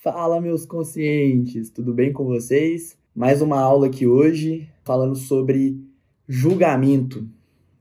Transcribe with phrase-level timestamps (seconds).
[0.00, 2.96] Fala, meus conscientes, tudo bem com vocês?
[3.12, 5.76] Mais uma aula aqui hoje falando sobre
[6.28, 7.28] julgamento.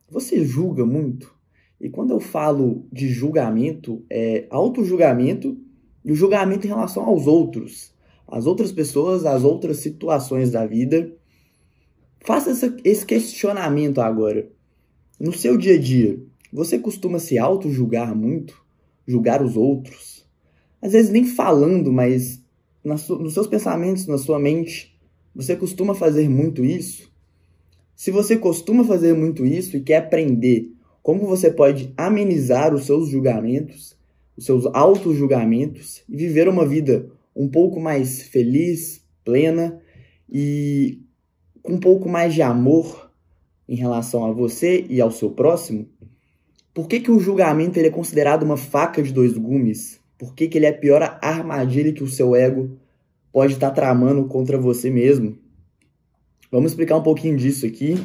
[0.10, 1.32] Você julga muito?
[1.80, 5.60] E quando eu falo de julgamento, é auto-julgamento
[6.04, 7.94] e o julgamento em relação aos outros,
[8.28, 11.16] às outras pessoas, às outras situações da vida.
[12.22, 14.50] Faça esse questionamento agora.
[15.20, 16.20] No seu dia a dia,
[16.52, 18.60] você costuma se auto-julgar muito?
[19.06, 20.17] Julgar os outros?
[20.82, 22.44] Às vezes nem falando, mas
[22.84, 24.98] nos seus pensamentos, na sua mente,
[25.36, 27.12] você costuma fazer muito isso?
[27.96, 30.72] Se você costuma fazer muito isso e quer aprender
[31.02, 33.98] como você pode amenizar os seus julgamentos,
[34.38, 39.82] os seus auto-julgamentos e viver uma vida um pouco mais feliz, plena
[40.30, 41.02] e
[41.64, 43.12] com um pouco mais de amor
[43.68, 45.88] em relação a você e ao seu próximo,
[46.74, 50.00] por que, que o julgamento ele é considerado uma faca de dois gumes?
[50.18, 52.78] Por que, que ele é a pior armadilha que o seu ego
[53.32, 55.38] pode estar tramando contra você mesmo?
[56.52, 57.96] Vamos explicar um pouquinho disso aqui.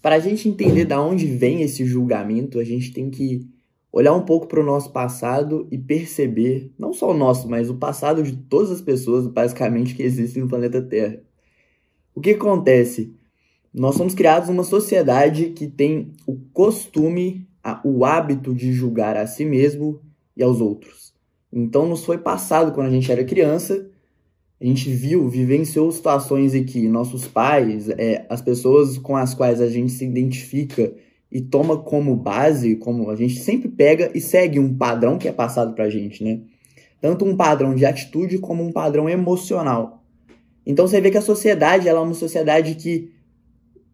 [0.00, 3.48] Para a gente entender da onde vem esse julgamento, a gente tem que
[3.90, 7.74] olhar um pouco para o nosso passado e perceber, não só o nosso, mas o
[7.74, 11.20] passado de todas as pessoas, basicamente, que existem no planeta Terra.
[12.14, 13.14] O que acontece?
[13.72, 17.48] Nós somos criados numa sociedade que tem o costume,
[17.84, 20.00] o hábito de julgar a si mesmo
[20.36, 21.07] e aos outros.
[21.52, 23.88] Então, nos foi passado quando a gente era criança,
[24.60, 29.60] a gente viu, vivenciou situações em que nossos pais, é, as pessoas com as quais
[29.60, 30.92] a gente se identifica
[31.30, 35.32] e toma como base, como a gente sempre pega e segue um padrão que é
[35.32, 36.40] passado pra gente, né?
[37.00, 40.02] Tanto um padrão de atitude como um padrão emocional.
[40.66, 43.12] Então você vê que a sociedade ela é uma sociedade que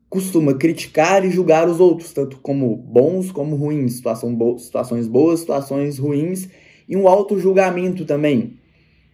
[0.09, 5.41] costuma criticar e julgar os outros, tanto como bons como ruins, situação bo situações boas,
[5.41, 6.49] situações ruins,
[6.89, 8.59] e um auto-julgamento também.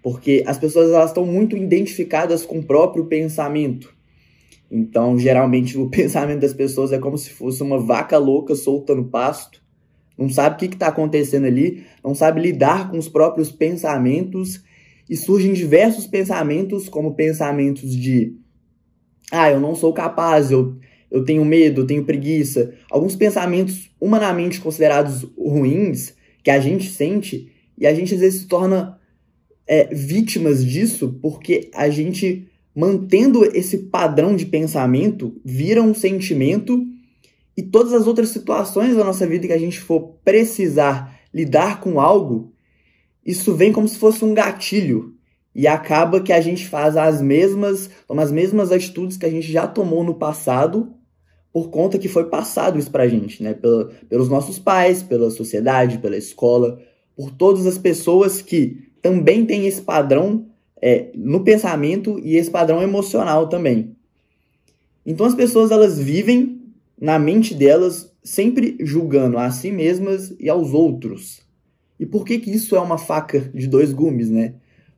[0.03, 3.95] Porque as pessoas elas estão muito identificadas com o próprio pensamento.
[4.71, 9.05] Então, geralmente, o pensamento das pessoas é como se fosse uma vaca louca solta no
[9.05, 9.61] pasto.
[10.17, 14.63] Não sabe o que está acontecendo ali, não sabe lidar com os próprios pensamentos.
[15.09, 18.37] E surgem diversos pensamentos, como pensamentos de:
[19.33, 20.77] ah, eu não sou capaz, eu,
[21.11, 22.75] eu tenho medo, eu tenho preguiça.
[22.89, 26.15] Alguns pensamentos humanamente considerados ruins
[26.45, 27.51] que a gente sente
[27.81, 28.99] e a gente às vezes se torna
[29.67, 36.87] é, vítimas disso porque a gente mantendo esse padrão de pensamento, vira um sentimento
[37.57, 42.01] e todas as outras situações da nossa vida que a gente for precisar lidar com
[42.01, 42.53] algo,
[43.25, 45.15] isso vem como se fosse um gatilho
[45.55, 49.51] e acaba que a gente faz as mesmas, toma as mesmas atitudes que a gente
[49.51, 50.95] já tomou no passado
[51.53, 53.55] por conta que foi passado isso pra gente, né?
[54.09, 56.81] pelos nossos pais, pela sociedade, pela escola,
[57.21, 60.47] por todas as pessoas que também têm esse padrão
[60.81, 63.95] é, no pensamento e esse padrão emocional também.
[65.05, 66.63] Então as pessoas elas vivem
[66.99, 71.43] na mente delas sempre julgando a si mesmas e aos outros.
[71.99, 74.55] E por que que isso é uma faca de dois gumes, né?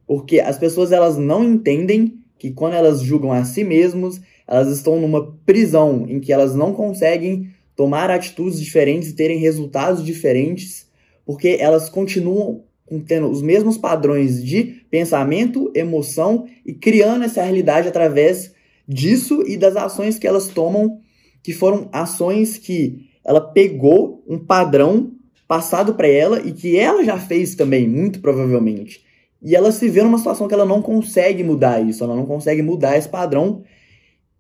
[0.06, 5.00] Porque as pessoas elas não entendem que quando elas julgam a si mesmas, elas estão
[5.00, 10.86] numa prisão em que elas não conseguem tomar atitudes diferentes e terem resultados diferentes,
[11.24, 12.64] porque elas continuam
[13.06, 18.52] tendo os mesmos padrões de pensamento, emoção e criando essa realidade através
[18.86, 21.00] disso e das ações que elas tomam,
[21.42, 25.12] que foram ações que ela pegou um padrão
[25.46, 29.02] passado para ela e que ela já fez também, muito provavelmente.
[29.40, 32.62] E ela se vê numa situação que ela não consegue mudar isso, ela não consegue
[32.62, 33.62] mudar esse padrão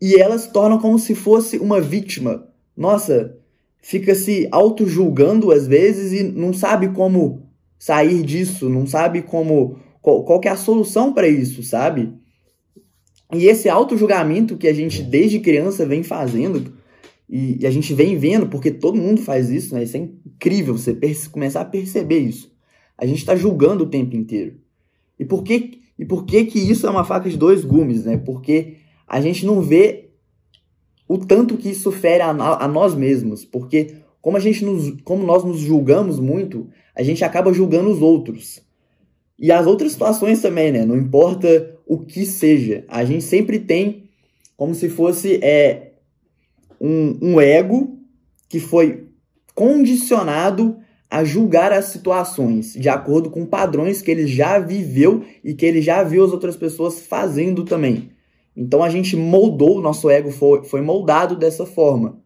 [0.00, 2.48] e ela se torna como se fosse uma vítima.
[2.76, 3.36] Nossa,
[3.82, 7.42] fica se auto-julgando às vezes e não sabe como
[7.78, 12.14] sair disso, não sabe como qual, qual é a solução para isso, sabe?
[13.34, 16.72] E esse auto-julgamento que a gente desde criança vem fazendo,
[17.28, 19.82] e, e, a gente vem vendo, porque todo mundo faz isso, né?
[19.82, 20.96] Isso é incrível você
[21.30, 22.52] começar a perceber isso.
[22.96, 24.60] A gente está julgando o tempo inteiro.
[25.18, 28.18] E por que, e por que que isso é uma faca de dois gumes, né?
[28.18, 28.76] Porque
[29.08, 30.01] a gente não vê
[31.12, 33.44] o tanto que isso fere a, a nós mesmos.
[33.44, 38.00] Porque como a gente nos, como nós nos julgamos muito, a gente acaba julgando os
[38.00, 38.62] outros.
[39.38, 40.86] E as outras situações também, né?
[40.86, 44.04] Não importa o que seja, a gente sempre tem
[44.56, 45.92] como se fosse é,
[46.80, 47.98] um, um ego
[48.48, 49.08] que foi
[49.54, 50.78] condicionado
[51.10, 55.82] a julgar as situações de acordo com padrões que ele já viveu e que ele
[55.82, 58.11] já viu as outras pessoas fazendo também.
[58.56, 62.20] Então a gente moldou, o nosso ego foi, foi moldado dessa forma.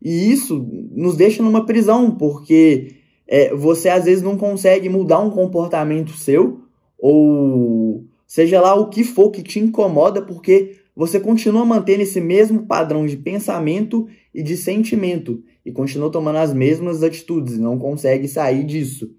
[0.00, 2.96] E isso nos deixa numa prisão, porque
[3.26, 6.60] é, você às vezes não consegue mudar um comportamento seu
[6.98, 12.66] ou seja lá o que for que te incomoda, porque você continua mantendo esse mesmo
[12.66, 18.64] padrão de pensamento e de sentimento e continua tomando as mesmas atitudes não consegue sair
[18.64, 19.14] disso.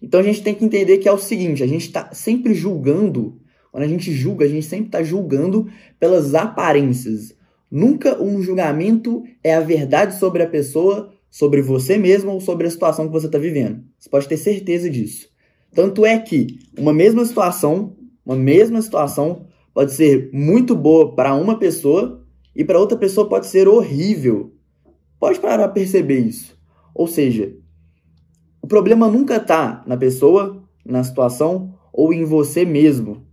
[0.00, 3.40] Então a gente tem que entender que é o seguinte: a gente está sempre julgando.
[3.76, 5.68] Quando a gente julga, a gente sempre está julgando
[6.00, 7.36] pelas aparências.
[7.70, 12.70] Nunca um julgamento é a verdade sobre a pessoa, sobre você mesmo ou sobre a
[12.70, 13.84] situação que você está vivendo.
[13.98, 15.28] Você pode ter certeza disso.
[15.74, 17.94] Tanto é que uma mesma situação,
[18.24, 19.44] uma mesma situação
[19.74, 22.24] pode ser muito boa para uma pessoa
[22.54, 24.54] e para outra pessoa pode ser horrível.
[25.20, 26.58] Pode parar a perceber isso.
[26.94, 27.54] Ou seja,
[28.62, 33.25] o problema nunca está na pessoa, na situação ou em você mesmo.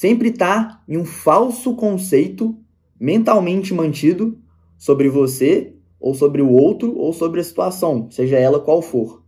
[0.00, 2.56] Sempre está em um falso conceito
[2.98, 4.38] mentalmente mantido
[4.78, 9.22] sobre você ou sobre o outro ou sobre a situação, seja ela qual for.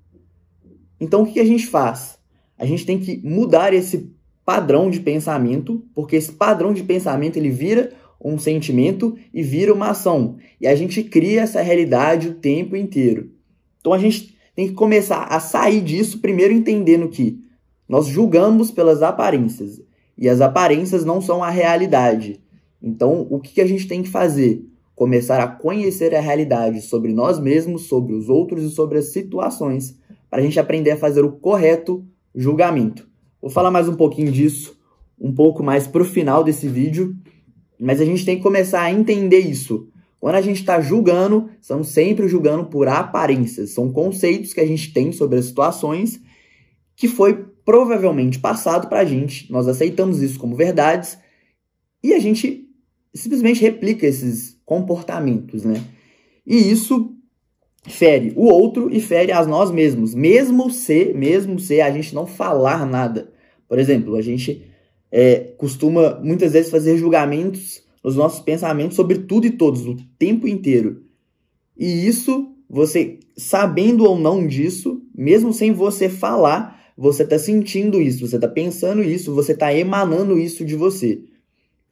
[0.98, 2.18] Então o que a gente faz?
[2.56, 4.16] A gente tem que mudar esse
[4.46, 9.90] padrão de pensamento, porque esse padrão de pensamento ele vira um sentimento e vira uma
[9.90, 10.38] ação.
[10.58, 13.30] E a gente cria essa realidade o tempo inteiro.
[13.78, 17.44] Então a gente tem que começar a sair disso primeiro entendendo que
[17.86, 19.78] nós julgamos pelas aparências
[20.22, 22.40] e as aparências não são a realidade.
[22.80, 24.64] Então, o que a gente tem que fazer?
[24.94, 29.98] Começar a conhecer a realidade sobre nós mesmos, sobre os outros e sobre as situações,
[30.30, 33.08] para a gente aprender a fazer o correto julgamento.
[33.40, 34.78] Vou falar mais um pouquinho disso,
[35.20, 37.16] um pouco mais para o final desse vídeo,
[37.76, 39.88] mas a gente tem que começar a entender isso.
[40.20, 43.70] Quando a gente está julgando, estamos sempre julgando por aparências.
[43.70, 46.20] São conceitos que a gente tem sobre as situações
[46.94, 49.50] que foi provavelmente passado para a gente.
[49.50, 51.18] Nós aceitamos isso como verdades
[52.02, 52.68] e a gente
[53.14, 55.82] simplesmente replica esses comportamentos, né?
[56.46, 57.14] E isso
[57.84, 62.26] fere o outro e fere a nós mesmos, mesmo se, mesmo se a gente não
[62.26, 63.32] falar nada.
[63.68, 64.64] Por exemplo, a gente
[65.10, 70.48] é, costuma muitas vezes fazer julgamentos nos nossos pensamentos sobre tudo e todos, o tempo
[70.48, 71.04] inteiro.
[71.76, 78.26] E isso, você sabendo ou não disso, mesmo sem você falar, você está sentindo isso,
[78.26, 81.22] você está pensando isso, você está emanando isso de você.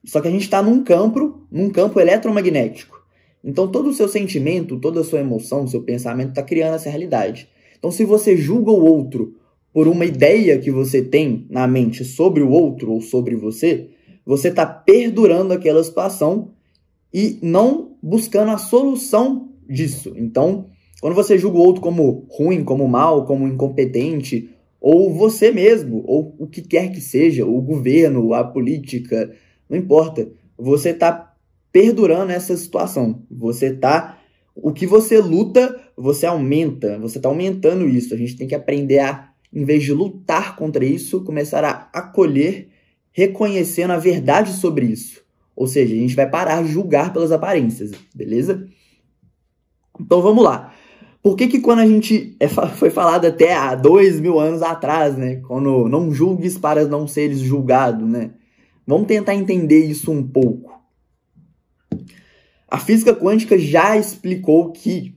[0.04, 3.00] Só que a gente está num campo, num campo eletromagnético.
[3.42, 7.48] Então todo o seu sentimento, toda a sua emoção, seu pensamento está criando essa realidade.
[7.78, 9.34] Então se você julga o outro
[9.72, 13.90] por uma ideia que você tem na mente sobre o outro ou sobre você,
[14.24, 16.50] você está perdurando aquela situação
[17.12, 20.12] e não buscando a solução disso.
[20.16, 20.66] Então,
[21.00, 24.50] quando você julga o outro como ruim, como mal, como incompetente,
[24.80, 29.30] ou você mesmo, ou o que quer que seja, o governo, a política,
[29.68, 31.34] não importa, você está
[31.70, 33.22] perdurando essa situação.
[33.30, 34.18] Você está.
[34.54, 38.14] O que você luta, você aumenta, você está aumentando isso.
[38.14, 42.68] A gente tem que aprender a em vez de lutar contra isso, começar a acolher,
[43.10, 45.22] reconhecendo a verdade sobre isso.
[45.56, 48.66] Ou seja, a gente vai parar de julgar pelas aparências, beleza?
[50.00, 50.72] Então vamos lá.
[51.22, 55.16] Por que, que quando a gente é, foi falado até há dois mil anos atrás,
[55.16, 55.36] né?
[55.46, 58.30] Quando não julgues para não seres julgado, né?
[58.86, 60.80] Vamos tentar entender isso um pouco.
[62.68, 65.14] A física quântica já explicou que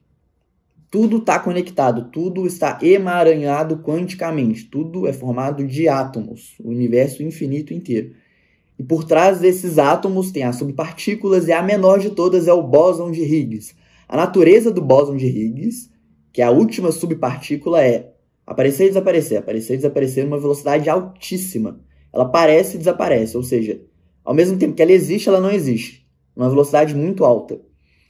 [0.92, 7.74] tudo está conectado, tudo está emaranhado quanticamente, tudo é formado de átomos, o universo infinito
[7.74, 8.14] inteiro.
[8.78, 12.62] E por trás desses átomos tem as subpartículas e a menor de todas é o
[12.62, 13.74] bóson de Higgs.
[14.08, 15.90] A natureza do bóson de Higgs,
[16.34, 18.12] que a última subpartícula, é
[18.46, 21.80] aparecer e desaparecer, aparecer e desaparecer numa velocidade altíssima.
[22.12, 23.80] Ela aparece e desaparece, ou seja,
[24.26, 27.62] ao mesmo tempo que ela existe, ela não existe, numa velocidade muito alta.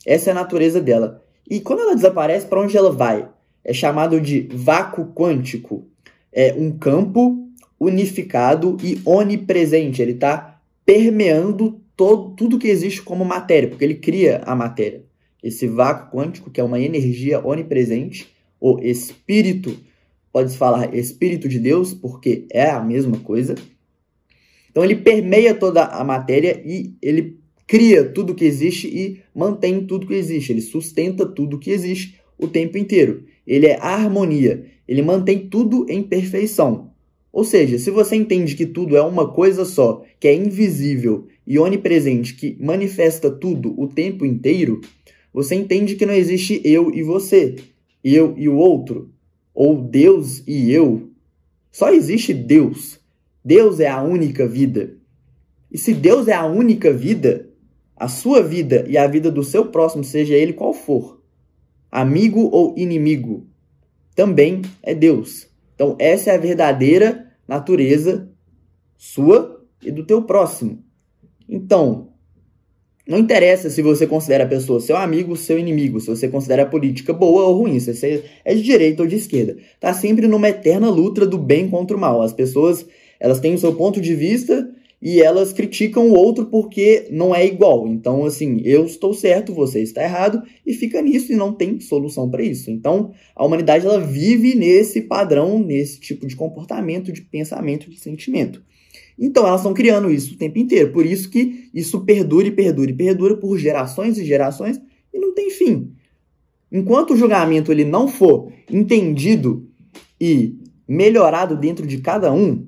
[0.05, 1.21] Essa é a natureza dela.
[1.49, 3.27] E quando ela desaparece, para onde ela vai?
[3.63, 5.85] É chamado de vácuo quântico.
[6.31, 7.47] É um campo
[7.79, 10.01] unificado e onipresente.
[10.01, 15.03] Ele está permeando todo, tudo que existe como matéria, porque ele cria a matéria.
[15.43, 18.27] Esse vácuo quântico, que é uma energia onipresente,
[18.59, 19.77] o espírito,
[20.31, 23.55] pode-se falar espírito de Deus, porque é a mesma coisa.
[24.71, 30.07] Então ele permeia toda a matéria e ele cria tudo que existe e mantém tudo
[30.07, 30.51] que existe.
[30.51, 33.25] Ele sustenta tudo que existe o tempo inteiro.
[33.45, 34.65] Ele é harmonia.
[34.87, 36.91] Ele mantém tudo em perfeição.
[37.31, 41.57] Ou seja, se você entende que tudo é uma coisa só, que é invisível e
[41.57, 44.81] onipresente, que manifesta tudo o tempo inteiro,
[45.33, 47.55] você entende que não existe eu e você,
[48.03, 49.11] eu e o outro,
[49.53, 51.09] ou Deus e eu.
[51.71, 52.99] Só existe Deus.
[53.43, 54.95] Deus é a única vida.
[55.71, 57.49] E se Deus é a única vida,
[57.95, 61.23] a sua vida e a vida do seu próximo, seja ele qual for,
[61.91, 63.47] amigo ou inimigo,
[64.15, 65.47] também é Deus.
[65.73, 68.29] Então, essa é a verdadeira natureza
[68.95, 70.83] sua e do teu próximo.
[71.49, 72.12] Então,
[73.05, 76.65] não interessa se você considera a pessoa seu amigo, seu inimigo, se você considera a
[76.65, 79.57] política boa ou ruim, se você é de direita ou de esquerda.
[79.79, 82.21] Tá sempre numa eterna luta do bem contra o mal.
[82.21, 82.85] As pessoas,
[83.19, 84.69] elas têm o seu ponto de vista
[85.01, 87.89] e elas criticam o outro porque não é igual.
[87.89, 92.29] Então, assim, eu estou certo, você está errado e fica nisso e não tem solução
[92.29, 92.71] para isso.
[92.71, 98.63] Então, a humanidade ela vive nesse padrão, nesse tipo de comportamento, de pensamento, de sentimento.
[99.17, 100.91] Então elas estão criando isso o tempo inteiro.
[100.91, 104.81] Por isso que isso perdura e perdura e perdura por gerações e gerações
[105.13, 105.91] e não tem fim.
[106.71, 109.67] Enquanto o julgamento ele não for entendido
[110.19, 112.65] e melhorado dentro de cada um,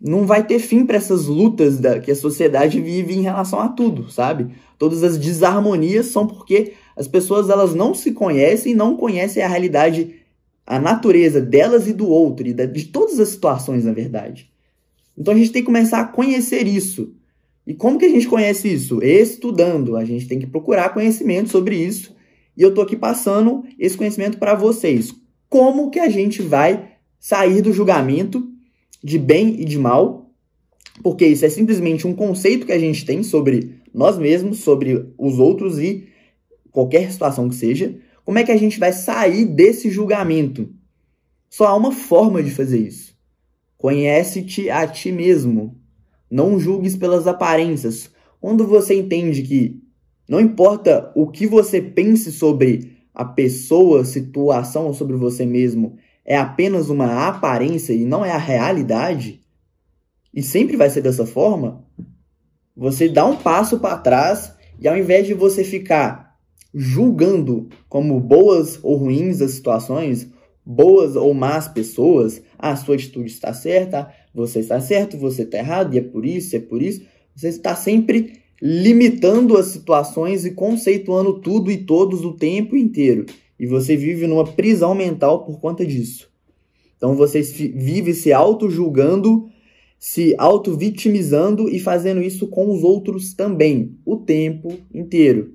[0.00, 3.68] não vai ter fim para essas lutas da, que a sociedade vive em relação a
[3.68, 4.54] tudo, sabe?
[4.78, 9.48] Todas as desarmonias são porque as pessoas elas não se conhecem e não conhecem a
[9.48, 10.14] realidade,
[10.66, 14.50] a natureza delas e do outro, e de todas as situações, na verdade.
[15.16, 17.14] Então a gente tem que começar a conhecer isso.
[17.66, 19.02] E como que a gente conhece isso?
[19.02, 19.96] Estudando.
[19.96, 22.14] A gente tem que procurar conhecimento sobre isso.
[22.56, 25.14] E eu tô aqui passando esse conhecimento para vocês.
[25.48, 28.46] Como que a gente vai sair do julgamento
[29.02, 30.30] de bem e de mal?
[31.02, 35.38] Porque isso é simplesmente um conceito que a gente tem sobre nós mesmos, sobre os
[35.38, 36.08] outros e
[36.70, 37.96] qualquer situação que seja.
[38.24, 40.68] Como é que a gente vai sair desse julgamento?
[41.48, 43.13] Só há uma forma de fazer isso
[43.84, 45.76] Conhece-te a ti mesmo.
[46.30, 48.10] Não julgues pelas aparências.
[48.40, 49.78] Quando você entende que
[50.26, 56.34] não importa o que você pense sobre a pessoa, situação ou sobre você mesmo, é
[56.34, 59.42] apenas uma aparência e não é a realidade,
[60.32, 61.84] e sempre vai ser dessa forma,
[62.74, 66.38] você dá um passo para trás e ao invés de você ficar
[66.72, 70.32] julgando como boas ou ruins as situações,
[70.64, 75.94] boas ou más pessoas, a sua atitude está certa, você está certo, você está errado,
[75.94, 77.02] e é por isso, é por isso.
[77.34, 83.26] Você está sempre limitando as situações e conceituando tudo e todos o tempo inteiro.
[83.58, 86.28] E você vive numa prisão mental por conta disso.
[86.96, 89.48] Então você vive se auto-julgando,
[89.98, 95.52] se auto-vitimizando e fazendo isso com os outros também, o tempo inteiro.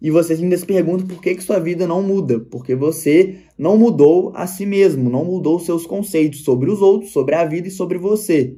[0.00, 3.76] E você ainda se pergunta por que, que sua vida não muda, porque você não
[3.76, 7.70] mudou a si mesmo, não mudou seus conceitos sobre os outros, sobre a vida e
[7.70, 8.56] sobre você.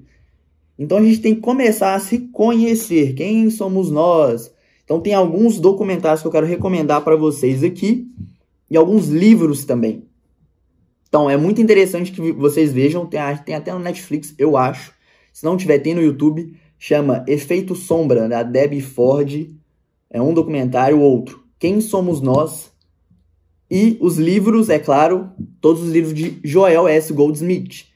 [0.78, 3.14] Então a gente tem que começar a se conhecer.
[3.14, 4.52] Quem somos nós?
[4.84, 8.06] Então tem alguns documentários que eu quero recomendar para vocês aqui
[8.70, 10.04] e alguns livros também.
[11.08, 14.92] Então é muito interessante que vocês vejam, tem, tem até no Netflix, eu acho.
[15.32, 16.54] Se não tiver, tem no YouTube.
[16.78, 19.50] Chama Efeito Sombra, da Debbie Ford
[20.12, 21.42] é um documentário, outro.
[21.58, 22.70] Quem somos nós?
[23.70, 27.10] E os livros, é claro, todos os livros de Joel S.
[27.12, 27.86] Goldsmith,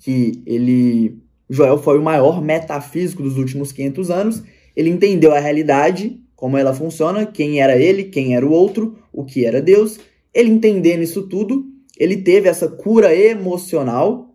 [0.00, 4.42] que ele Joel foi o maior metafísico dos últimos 500 anos.
[4.74, 9.24] Ele entendeu a realidade, como ela funciona, quem era ele, quem era o outro, o
[9.24, 10.00] que era Deus.
[10.34, 11.66] Ele entendendo isso tudo,
[11.96, 14.34] ele teve essa cura emocional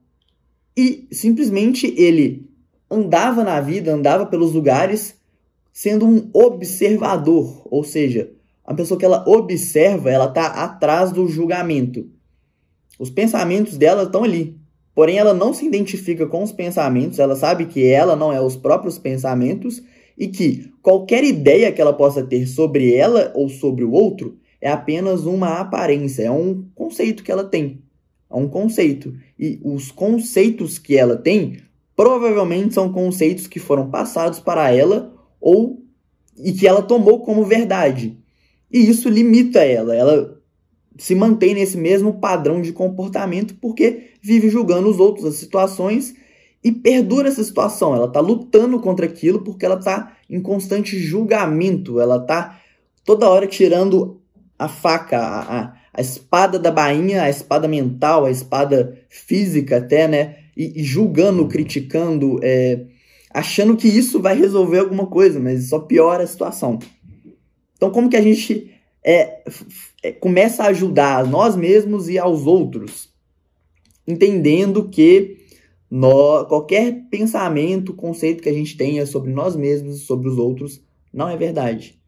[0.78, 2.48] e simplesmente ele
[2.90, 5.17] andava na vida, andava pelos lugares
[5.78, 8.32] sendo um observador, ou seja,
[8.66, 12.10] a pessoa que ela observa, ela está atrás do julgamento.
[12.98, 14.58] Os pensamentos dela estão ali,
[14.96, 18.56] porém ela não se identifica com os pensamentos, ela sabe que ela não é os
[18.56, 19.84] próprios pensamentos
[20.18, 24.72] e que qualquer ideia que ela possa ter sobre ela ou sobre o outro é
[24.72, 27.84] apenas uma aparência, é um conceito que ela tem.
[28.32, 29.14] É um conceito.
[29.38, 31.60] E os conceitos que ela tem
[31.96, 35.84] provavelmente são conceitos que foram passados para ela ou
[36.38, 38.18] e que ela tomou como verdade.
[38.72, 40.38] E isso limita ela, ela
[40.98, 46.16] se mantém nesse mesmo padrão de comportamento porque vive julgando os outros, as situações
[46.64, 47.96] e perdura essa situação.
[47.96, 52.60] Ela está lutando contra aquilo porque ela está em constante julgamento, ela está
[53.06, 54.20] toda hora tirando
[54.60, 60.08] a faca, a, a, a, espada da bainha, a espada mental, a espada física até,
[60.08, 60.38] né?
[60.56, 62.86] E, e julgando, criticando, é,
[63.38, 66.80] achando que isso vai resolver alguma coisa, mas só piora a situação.
[67.76, 68.72] Então, como que a gente
[69.06, 69.44] é,
[70.02, 73.14] é, começa a ajudar a nós mesmos e aos outros?
[74.08, 75.38] Entendendo que
[76.50, 80.82] qualquer pensamento, conceito que a gente tenha sobre nós mesmos e sobre os outros
[81.14, 82.02] não é verdade.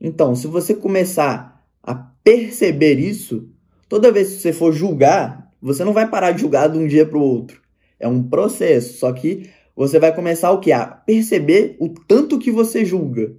[0.00, 3.48] Então, se você começar a perceber isso,
[3.88, 7.04] toda vez que você for julgar, você não vai parar de julgar de um dia
[7.04, 7.60] para o outro.
[7.98, 10.72] É um processo, só que você vai começar o que?
[10.72, 13.34] A perceber o tanto que você julga.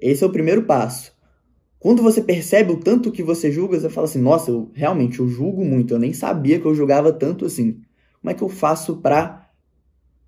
[0.00, 1.12] Esse é o primeiro passo.
[1.78, 5.28] Quando você percebe o tanto que você julga, você fala assim: nossa, eu realmente eu
[5.28, 7.82] julgo muito, eu nem sabia que eu julgava tanto assim.
[8.20, 9.50] Como é que eu faço para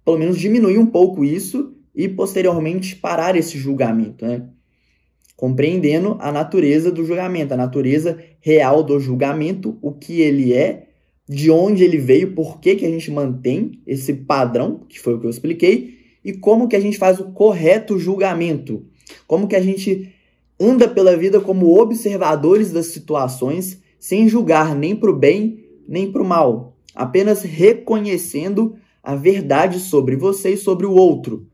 [0.04, 4.48] pelo menos diminuir um pouco isso e posteriormente parar esse julgamento, né?
[5.34, 10.88] Compreendendo a natureza do julgamento, a natureza real do julgamento, o que ele é,
[11.28, 15.20] de onde ele veio, por que, que a gente mantém esse padrão, que foi o
[15.20, 18.84] que eu expliquei, e como que a gente faz o correto julgamento,
[19.26, 20.12] como que a gente
[20.58, 26.22] anda pela vida como observadores das situações, sem julgar nem para o bem nem para
[26.22, 31.46] o mal, apenas reconhecendo a verdade sobre você e sobre o outro.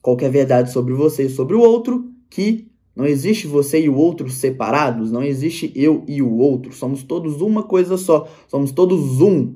[0.00, 4.28] Qualquer verdade sobre você e sobre o outro, que não existe você e o outro
[4.28, 9.54] separados, não existe eu e o outro, somos todos uma coisa só, somos todos um.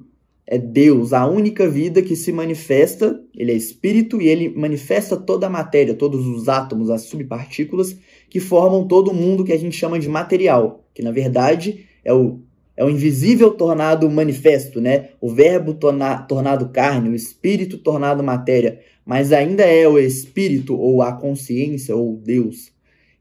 [0.48, 5.48] É Deus, a única vida que se manifesta, ele é espírito e ele manifesta toda
[5.48, 7.98] a matéria, todos os átomos, as subpartículas
[8.30, 12.14] que formam todo o mundo que a gente chama de material, que na verdade é
[12.14, 12.40] o
[12.76, 15.08] é o invisível tornado manifesto, né?
[15.18, 21.00] O verbo torna, tornado carne, o espírito tornado matéria, mas ainda é o espírito ou
[21.00, 22.75] a consciência ou Deus.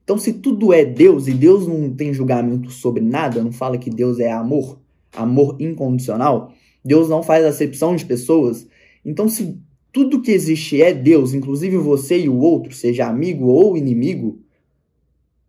[0.05, 3.89] Então, se tudo é Deus e Deus não tem julgamento sobre nada, não fala que
[3.89, 4.79] Deus é amor,
[5.13, 8.65] amor incondicional, Deus não faz acepção de pessoas.
[9.03, 9.59] Então, se
[9.91, 14.39] tudo que existe é Deus, inclusive você e o outro, seja amigo ou inimigo,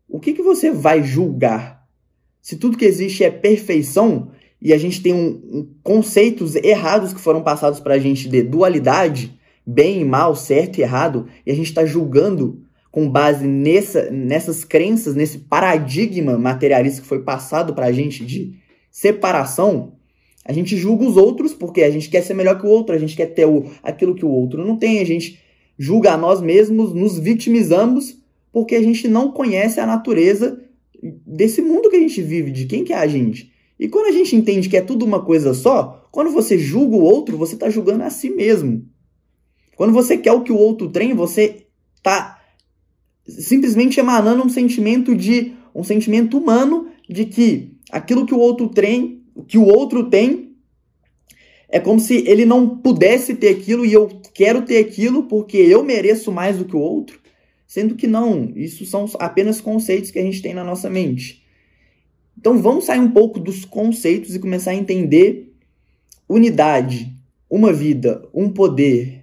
[0.09, 1.77] o que, que você vai julgar?
[2.47, 4.31] se tudo que existe é perfeição
[4.63, 8.41] e a gente tem um, um conceitos errados que foram passados para a gente de
[8.41, 9.37] dualidade,
[9.67, 12.63] bem e mal, certo e errado, e a gente está julgando
[12.97, 18.55] com base nessa, nessas crenças, nesse paradigma materialista que foi passado para a gente de
[18.91, 19.93] separação,
[20.43, 22.99] a gente julga os outros porque a gente quer ser melhor que o outro, a
[22.99, 25.39] gente quer ter o, aquilo que o outro não tem, a gente
[25.79, 28.17] julga a nós mesmos, nos vitimizamos
[28.51, 30.59] porque a gente não conhece a natureza
[31.27, 33.53] desse mundo que a gente vive, de quem que é a gente.
[33.79, 37.03] E quando a gente entende que é tudo uma coisa só, quando você julga o
[37.03, 38.87] outro, você está julgando a si mesmo.
[39.77, 42.36] Quando você quer o que o outro tem, você está
[43.27, 49.23] simplesmente emanando um sentimento de um sentimento humano de que aquilo que o outro tem,
[49.47, 50.57] que o outro tem,
[51.69, 55.85] é como se ele não pudesse ter aquilo e eu quero ter aquilo porque eu
[55.85, 57.19] mereço mais do que o outro.
[57.67, 61.43] Sendo que não, isso são apenas conceitos que a gente tem na nossa mente.
[62.39, 65.53] Então vamos sair um pouco dos conceitos e começar a entender
[66.29, 67.13] unidade,
[67.51, 69.16] uma vida, um poder.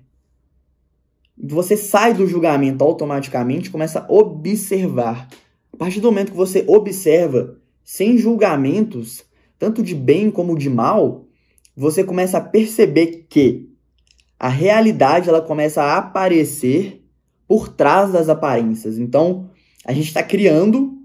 [1.45, 5.27] Você sai do julgamento automaticamente, começa a observar.
[5.73, 9.25] A partir do momento que você observa sem julgamentos,
[9.59, 11.25] tanto de bem como de mal,
[11.75, 13.69] você começa a perceber que
[14.39, 17.03] a realidade ela começa a aparecer
[17.45, 18.97] por trás das aparências.
[18.97, 19.49] Então,
[19.85, 20.97] a gente está criando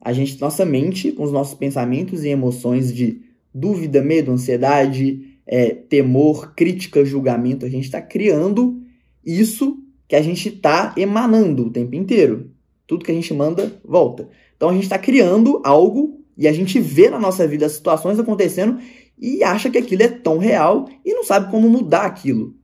[0.00, 3.22] a gente, nossa mente, com os nossos pensamentos e emoções de
[3.54, 8.82] dúvida, medo, ansiedade, é, temor, crítica, julgamento, a gente está criando
[9.28, 12.50] isso que a gente está emanando o tempo inteiro.
[12.86, 14.28] Tudo que a gente manda volta.
[14.56, 18.78] Então a gente está criando algo e a gente vê na nossa vida situações acontecendo
[19.18, 22.54] e acha que aquilo é tão real e não sabe como mudar aquilo.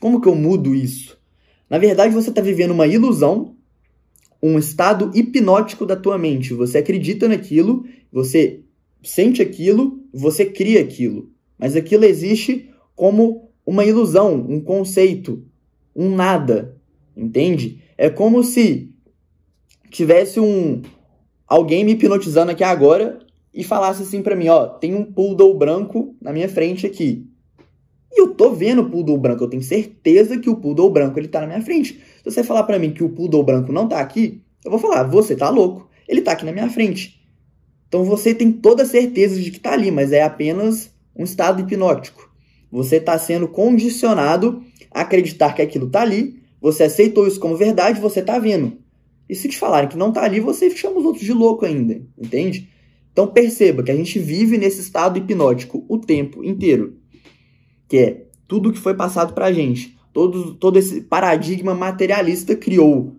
[0.00, 1.18] Como que eu mudo isso?
[1.68, 3.54] Na verdade, você está vivendo uma ilusão,
[4.42, 6.54] um estado hipnótico da tua mente.
[6.54, 8.62] Você acredita naquilo, você
[9.02, 11.30] sente aquilo, você cria aquilo.
[11.58, 15.44] Mas aquilo existe como uma ilusão, um conceito,
[15.94, 16.76] um nada.
[17.16, 17.82] Entende?
[17.96, 18.90] É como se
[19.90, 20.82] tivesse um
[21.46, 23.18] alguém me hipnotizando aqui agora
[23.52, 27.26] e falasse assim para mim, ó, tem um poodle branco na minha frente aqui.
[28.12, 31.28] E eu tô vendo o poodle branco, eu tenho certeza que o poodle branco ele
[31.28, 32.00] tá na minha frente.
[32.18, 35.02] Se você falar para mim que o poodle branco não tá aqui, eu vou falar,
[35.04, 37.20] você tá louco, ele tá aqui na minha frente.
[37.88, 41.60] Então você tem toda a certeza de que tá ali, mas é apenas um estado
[41.60, 42.29] hipnótico.
[42.70, 48.00] Você está sendo condicionado a acreditar que aquilo tá ali, você aceitou isso como verdade,
[48.00, 48.78] você tá vendo.
[49.28, 52.00] E se te falarem que não tá ali, você chama os outros de louco ainda,
[52.18, 52.68] entende?
[53.12, 57.00] Então perceba que a gente vive nesse estado hipnótico o tempo inteiro
[57.90, 59.98] que é tudo que foi passado para a gente.
[60.12, 63.16] Todo, todo esse paradigma materialista criou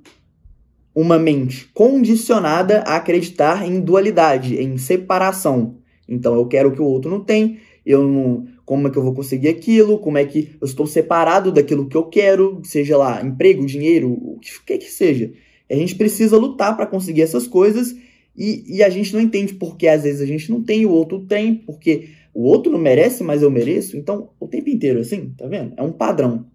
[0.96, 5.76] uma mente condicionada a acreditar em dualidade, em separação.
[6.08, 9.04] Então eu quero o que o outro não tem, eu não, como é que eu
[9.04, 13.22] vou conseguir aquilo, como é que eu estou separado daquilo que eu quero, seja lá
[13.24, 15.32] emprego, dinheiro, o que quer que seja.
[15.70, 17.96] A gente precisa lutar para conseguir essas coisas
[18.36, 21.22] e, e a gente não entende porque às vezes a gente não tem, o outro
[21.22, 23.98] tem, porque o outro não merece, mas eu mereço.
[23.98, 25.74] Então, o tempo inteiro, assim, tá vendo?
[25.78, 26.46] É um padrão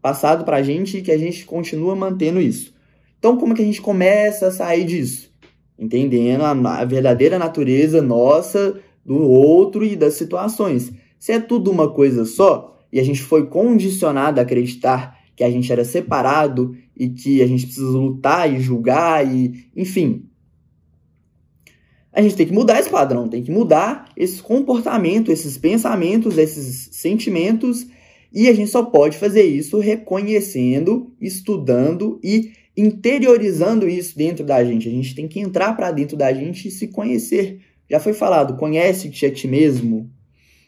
[0.00, 2.74] passado pra gente e que a gente continua mantendo isso.
[3.18, 5.34] Então, como é que a gente começa a sair disso?
[5.78, 10.92] Entendendo a, a verdadeira natureza nossa, do outro e das situações.
[11.18, 15.50] Se é tudo uma coisa só, e a gente foi condicionado a acreditar que a
[15.50, 20.24] gente era separado e que a gente precisa lutar e julgar e, enfim.
[22.10, 26.88] A gente tem que mudar esse padrão, tem que mudar esse comportamento, esses pensamentos, esses
[26.92, 27.86] sentimentos,
[28.32, 34.88] e a gente só pode fazer isso reconhecendo, estudando e interiorizando isso dentro da gente.
[34.88, 37.60] A gente tem que entrar para dentro da gente e se conhecer.
[37.90, 40.10] Já foi falado, conhece-te a ti mesmo.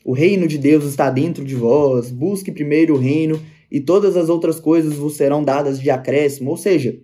[0.04, 2.10] O reino de Deus está dentro de vós.
[2.10, 6.50] Busque primeiro o reino e todas as outras coisas vos serão dadas de acréscimo.
[6.50, 6.98] Ou seja,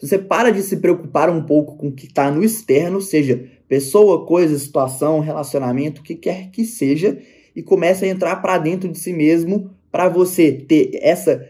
[0.00, 4.26] você para de se preocupar um pouco com o que está no externo, seja pessoa,
[4.26, 7.18] coisa, situação, relacionamento, o que quer que seja,
[7.56, 11.48] e começa a entrar para dentro de si mesmo para você ter essa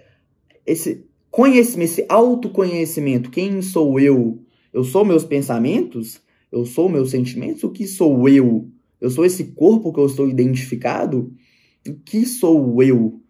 [0.67, 3.31] esse conhecimento, esse autoconhecimento.
[3.31, 4.39] Quem sou eu?
[4.73, 6.21] Eu sou meus pensamentos?
[6.51, 7.65] Eu sou meus sentimentos?
[7.65, 8.69] O que sou eu?
[9.05, 11.31] Eu sou esse corpo que eu estou identificado?
[11.87, 13.21] O que sou eu?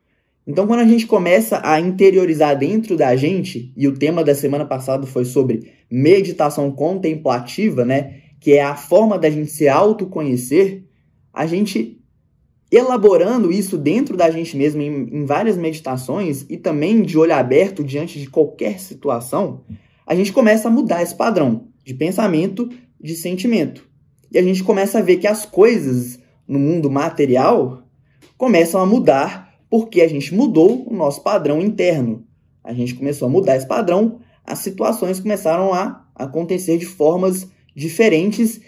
[0.47, 4.65] Então, quando a gente começa a interiorizar dentro da gente, e o tema da semana
[4.65, 8.21] passada foi sobre meditação contemplativa, né?
[8.39, 10.85] Que é a forma da gente se autoconhecer,
[11.33, 12.01] a gente
[12.71, 17.83] elaborando isso dentro da gente mesmo em, em, várias meditações e também de olho aberto
[17.83, 19.65] diante de qualquer situação,
[20.07, 22.69] a gente começa a mudar esse padrão de pensamento,
[23.01, 23.93] de sentimento.
[24.31, 27.83] E a gente começa a ver que as coisas no mundo material
[28.37, 32.25] começam a mudar porque a gente mudou o nosso padrão interno.
[32.63, 38.61] A gente começou a mudar esse padrão, as situações começaram a acontecer de formas diferentes,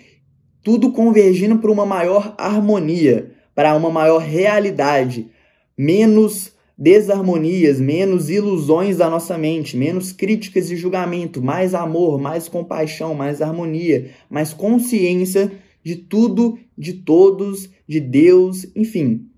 [0.62, 5.31] tudo convergindo para uma maior harmonia para uma maior realidade,
[5.77, 13.15] menos desarmonias, menos ilusões da nossa mente, menos críticas e julgamento, mais amor, mais compaixão,
[13.15, 19.29] mais harmonia, mais consciência de tudo, de todos, de Deus, enfim.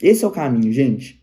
[0.00, 1.22] Esse é o caminho, gente.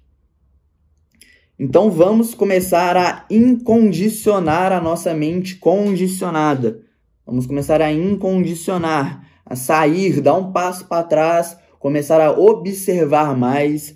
[1.58, 6.82] Então vamos começar a incondicionar a nossa mente condicionada.
[7.26, 13.96] Vamos começar a incondicionar, a sair, dar um passo para trás começar a observar mais.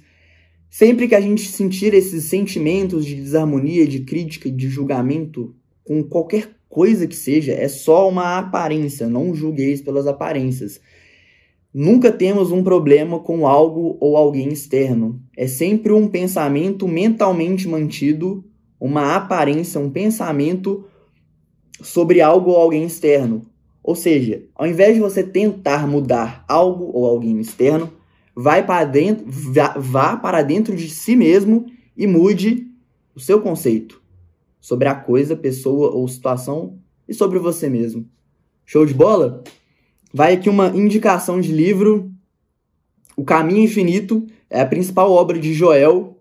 [0.74, 6.50] Sempre que a gente sentir esses sentimentos de desarmonia, de crítica, de julgamento, com qualquer
[6.68, 10.82] coisa que seja, é só uma aparência, não julgueis pelas aparências.
[11.72, 15.22] Nunca temos um problema com algo ou alguém externo.
[15.38, 18.44] É sempre um pensamento mentalmente mantido,
[18.80, 20.86] uma aparência, um pensamento
[21.84, 23.44] sobre algo ou alguém externo.
[23.84, 27.94] Ou seja, ao invés de você tentar mudar algo ou alguém externo,
[28.36, 31.66] vai para dentro, vá, vá para dentro de si mesmo
[31.96, 32.68] e mude
[33.16, 34.02] o seu conceito
[34.60, 38.08] sobre a coisa, pessoa ou situação e sobre você mesmo.
[38.66, 39.44] Show de bola?
[40.14, 42.12] Vai aqui uma indicação de livro.
[43.16, 46.18] O Caminho Infinito é a principal obra de Joel.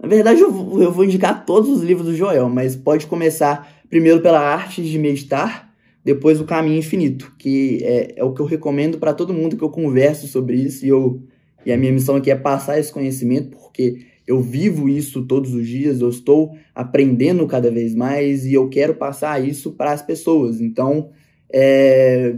[0.00, 3.82] Na verdade, eu vou, eu vou indicar todos os livros do Joel, mas pode começar
[3.88, 5.72] primeiro pela Arte de Meditar
[6.04, 9.62] depois o caminho infinito, que é, é o que eu recomendo para todo mundo que
[9.62, 11.22] eu converso sobre isso e, eu,
[11.64, 15.66] e a minha missão aqui é passar esse conhecimento, porque eu vivo isso todos os
[15.66, 20.60] dias, eu estou aprendendo cada vez mais e eu quero passar isso para as pessoas.
[20.60, 21.10] Então,
[21.52, 22.36] é,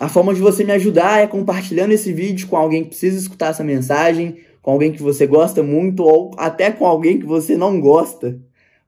[0.00, 3.50] a forma de você me ajudar é compartilhando esse vídeo com alguém que precisa escutar
[3.50, 7.80] essa mensagem, com alguém que você gosta muito ou até com alguém que você não
[7.80, 8.40] gosta.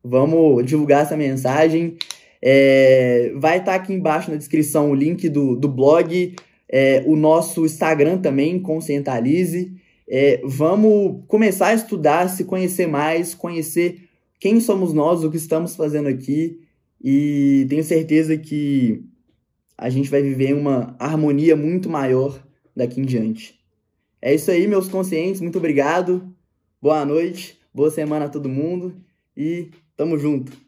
[0.02, 1.96] Vamos divulgar essa mensagem.
[2.40, 6.34] É, vai estar tá aqui embaixo na descrição o link do, do blog,
[6.68, 9.72] é, o nosso Instagram também, Conscientalize.
[10.08, 15.74] É, vamos começar a estudar, se conhecer mais, conhecer quem somos nós, o que estamos
[15.74, 16.60] fazendo aqui.
[17.02, 19.04] E tenho certeza que
[19.76, 22.42] a gente vai viver uma harmonia muito maior
[22.74, 23.58] daqui em diante.
[24.20, 25.40] É isso aí, meus conscientes.
[25.40, 26.34] Muito obrigado.
[26.80, 28.94] Boa noite, boa semana a todo mundo
[29.36, 30.65] e tamo junto.